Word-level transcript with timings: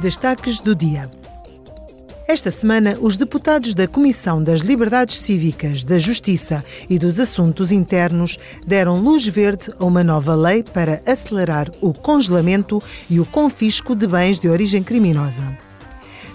Destaques 0.00 0.60
do 0.60 0.74
dia. 0.74 1.08
Esta 2.26 2.50
semana, 2.50 2.96
os 3.00 3.16
deputados 3.16 3.74
da 3.74 3.86
Comissão 3.86 4.42
das 4.42 4.60
Liberdades 4.60 5.20
Cívicas, 5.20 5.84
da 5.84 5.98
Justiça 5.98 6.64
e 6.88 6.98
dos 6.98 7.20
Assuntos 7.20 7.70
Internos 7.70 8.38
deram 8.66 9.00
luz 9.00 9.26
verde 9.28 9.70
a 9.78 9.84
uma 9.84 10.02
nova 10.02 10.34
lei 10.34 10.62
para 10.62 11.02
acelerar 11.06 11.70
o 11.80 11.92
congelamento 11.92 12.82
e 13.08 13.20
o 13.20 13.26
confisco 13.26 13.94
de 13.94 14.06
bens 14.06 14.40
de 14.40 14.48
origem 14.48 14.82
criminosa. 14.82 15.56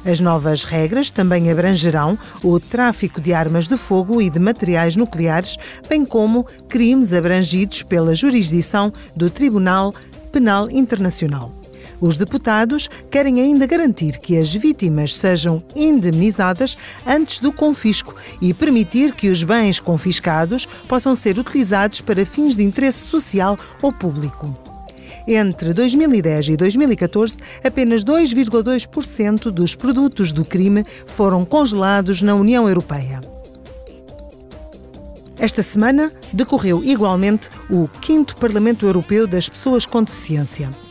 As 0.06 0.20
novas 0.20 0.64
regras 0.64 1.10
também 1.10 1.52
abrangerão 1.52 2.18
o 2.44 2.60
tráfico 2.60 3.20
de 3.20 3.34
armas 3.34 3.68
de 3.68 3.76
fogo 3.76 4.22
e 4.22 4.30
de 4.30 4.40
materiais 4.40 4.96
nucleares, 4.96 5.58
bem 5.90 6.06
como 6.06 6.46
crimes 6.70 7.12
abrangidos 7.12 7.84
pela 7.84 8.16
jurisdição 8.16 8.94
do 9.16 9.30
Tribunal 9.30 9.94
Penal 10.32 10.70
Internacional. 10.70 11.57
Os 12.00 12.18
deputados 12.18 12.88
querem 13.10 13.42
ainda 13.42 13.66
garantir 13.66 14.20
que 14.20 14.38
as 14.38 14.54
vítimas 14.54 15.16
sejam 15.16 15.64
indemnizadas 15.76 16.78
antes 17.06 17.40
do 17.40 17.52
confisco 17.52 18.16
e 18.42 18.54
permitir 18.54 19.16
que 19.16 19.30
os 19.30 19.44
bens 19.44 19.80
confiscados 19.80 20.66
possam 20.88 21.16
ser 21.16 21.40
utilizados 21.40 22.02
para 22.02 22.26
fins 22.26 22.56
de 22.56 22.64
interesse 22.64 23.08
social 23.08 23.58
ou 23.82 23.92
público. 23.92 24.56
Entre 25.28 25.74
2010 25.74 26.50
e 26.50 26.58
2014, 26.58 27.40
apenas 27.64 28.06
2,2% 28.06 29.52
dos 29.52 29.76
produtos 29.76 30.32
do 30.32 30.46
crime 30.46 30.86
foram 31.06 31.44
congelados 31.44 32.22
na 32.22 32.34
União 32.34 32.68
Europeia. 32.68 33.20
Esta 35.38 35.62
semana 35.62 36.12
decorreu 36.32 36.84
igualmente 36.84 37.50
o 37.70 37.90
5 38.06 38.38
Parlamento 38.38 38.86
Europeu 38.86 39.28
das 39.28 39.50
Pessoas 39.50 39.86
com 39.86 40.02
Deficiência. 40.02 40.87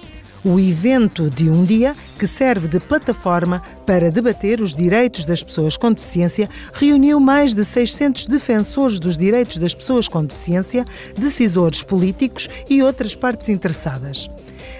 O 0.46 0.60
evento 0.60 1.28
de 1.28 1.50
um 1.50 1.64
dia, 1.64 1.92
que 2.16 2.24
serve 2.24 2.68
de 2.68 2.78
plataforma 2.78 3.60
para 3.84 4.12
debater 4.12 4.60
os 4.60 4.77
direitos 4.77 5.24
das 5.24 5.43
pessoas 5.43 5.76
com 5.76 5.93
deficiência, 5.93 6.48
reuniu 6.73 7.18
mais 7.18 7.52
de 7.52 7.65
600 7.65 8.26
defensores 8.26 9.01
dos 9.01 9.18
direitos 9.18 9.59
das 9.59 9.74
pessoas 9.74 10.07
com 10.07 10.24
deficiência, 10.24 10.87
decisores 11.18 11.82
políticos 11.82 12.48
e 12.70 12.80
outras 12.80 13.12
partes 13.16 13.48
interessadas. 13.48 14.30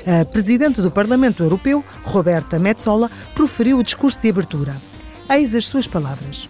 A 0.07 0.25
Presidente 0.25 0.81
do 0.81 0.89
Parlamento 0.89 1.43
Europeu, 1.43 1.85
Roberta 2.05 2.61
Metsola, 2.61 3.11
proferiu 3.35 3.79
o 3.79 3.83
discurso 3.83 4.21
de 4.21 4.31
abertura. 4.31 4.77
Eis 5.29 5.53
as 5.53 5.65
suas 5.65 5.89
palavras. 5.89 6.49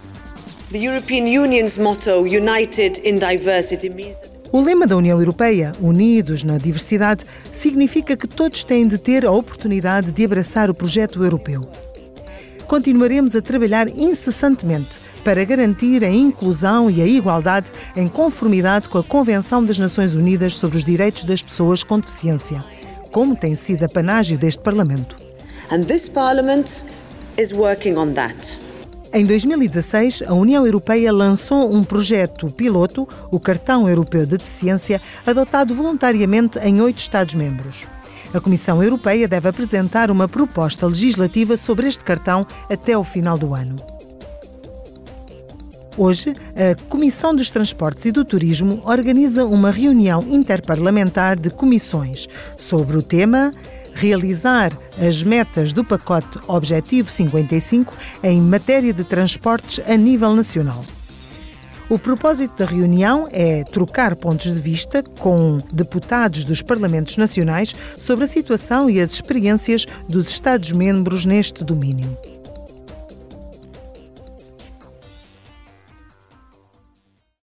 The 0.70 0.78
European 0.78 1.24
Union's 1.24 1.78
motto, 1.78 2.18
United 2.18 3.00
in 3.02 3.18
Diversity, 3.18 3.88
means 3.88 4.18
that 4.18 4.35
o 4.56 4.62
lema 4.62 4.86
da 4.86 4.96
União 4.96 5.18
Europeia, 5.18 5.74
Unidos 5.82 6.42
na 6.42 6.56
Diversidade, 6.56 7.26
significa 7.52 8.16
que 8.16 8.26
todos 8.26 8.64
têm 8.64 8.88
de 8.88 8.96
ter 8.96 9.26
a 9.26 9.30
oportunidade 9.30 10.10
de 10.10 10.24
abraçar 10.24 10.70
o 10.70 10.74
projeto 10.74 11.22
europeu. 11.22 11.68
Continuaremos 12.66 13.36
a 13.36 13.42
trabalhar 13.42 13.86
incessantemente 13.86 14.98
para 15.22 15.44
garantir 15.44 16.02
a 16.02 16.08
inclusão 16.08 16.90
e 16.90 17.02
a 17.02 17.06
igualdade 17.06 17.70
em 17.94 18.08
conformidade 18.08 18.88
com 18.88 18.96
a 18.96 19.04
Convenção 19.04 19.62
das 19.62 19.78
Nações 19.78 20.14
Unidas 20.14 20.56
sobre 20.56 20.78
os 20.78 20.84
Direitos 20.84 21.26
das 21.26 21.42
Pessoas 21.42 21.84
com 21.84 22.00
Deficiência, 22.00 22.64
como 23.12 23.36
tem 23.36 23.54
sido 23.54 23.84
a 23.84 23.88
panágio 23.90 24.38
deste 24.38 24.62
Parlamento. 24.62 25.16
And 25.70 25.82
this 25.82 26.08
Parliament 26.08 26.82
is 27.36 27.52
working 27.52 27.96
on 27.98 28.14
that. 28.14 28.65
Em 29.16 29.24
2016, 29.24 30.24
a 30.26 30.34
União 30.34 30.66
Europeia 30.66 31.10
lançou 31.10 31.74
um 31.74 31.82
projeto 31.82 32.50
piloto, 32.50 33.08
o 33.30 33.40
Cartão 33.40 33.88
Europeu 33.88 34.26
de 34.26 34.36
Deficiência, 34.36 35.00
adotado 35.26 35.74
voluntariamente 35.74 36.58
em 36.58 36.82
oito 36.82 36.98
Estados-membros. 36.98 37.86
A 38.34 38.40
Comissão 38.42 38.82
Europeia 38.82 39.26
deve 39.26 39.48
apresentar 39.48 40.10
uma 40.10 40.28
proposta 40.28 40.86
legislativa 40.86 41.56
sobre 41.56 41.88
este 41.88 42.04
cartão 42.04 42.46
até 42.68 42.94
o 42.98 43.02
final 43.02 43.38
do 43.38 43.54
ano. 43.54 43.76
Hoje, 45.96 46.34
a 46.54 46.74
Comissão 46.90 47.34
dos 47.34 47.48
Transportes 47.48 48.04
e 48.04 48.12
do 48.12 48.22
Turismo 48.22 48.82
organiza 48.84 49.46
uma 49.46 49.70
reunião 49.70 50.26
interparlamentar 50.28 51.40
de 51.40 51.48
comissões 51.48 52.28
sobre 52.54 52.98
o 52.98 53.02
tema 53.02 53.50
realizar 53.96 54.72
as 55.00 55.22
metas 55.22 55.72
do 55.72 55.82
pacote 55.82 56.38
Objetivo 56.46 57.10
55 57.10 57.96
em 58.22 58.40
matéria 58.40 58.92
de 58.92 59.02
transportes 59.02 59.80
a 59.88 59.96
nível 59.96 60.34
nacional. 60.34 60.84
O 61.88 61.98
propósito 61.98 62.56
da 62.56 62.66
reunião 62.66 63.28
é 63.30 63.62
trocar 63.64 64.16
pontos 64.16 64.52
de 64.52 64.60
vista 64.60 65.02
com 65.02 65.58
deputados 65.72 66.44
dos 66.44 66.60
Parlamentos 66.60 67.16
Nacionais 67.16 67.74
sobre 67.96 68.24
a 68.24 68.28
situação 68.28 68.90
e 68.90 69.00
as 69.00 69.12
experiências 69.12 69.86
dos 70.08 70.28
Estados-membros 70.28 71.24
neste 71.24 71.62
domínio. 71.64 72.35